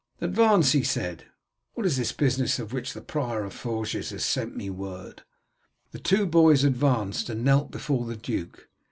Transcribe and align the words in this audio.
"Advance," 0.19 0.71
he 0.71 0.81
said. 0.81 1.25
"What 1.75 1.85
is 1.85 1.95
this 1.97 2.11
business 2.11 2.57
of 2.57 2.73
which 2.73 2.93
the 2.93 3.01
prior 3.01 3.43
of 3.45 3.53
Forges 3.53 4.09
has 4.09 4.25
sent 4.25 4.57
me 4.57 4.67
word?" 4.67 5.21
The 5.91 5.99
two 5.99 6.25
boys 6.25 6.63
advanced 6.63 7.29
and 7.29 7.43
knelt 7.45 7.69
before 7.69 8.07
the 8.07 8.15
duke. 8.17 8.67